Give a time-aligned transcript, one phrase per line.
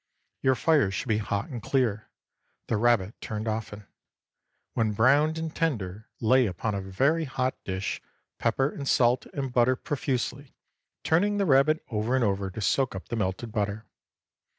[0.41, 2.09] Your fire should be hot and clear,
[2.65, 3.85] the rabbit turned often.
[4.73, 8.01] When browned and tender, lay upon a very hot dish,
[8.39, 10.55] pepper and salt and butter profusely,
[11.03, 13.85] turning the rabbit over and over to soak up the melted butter.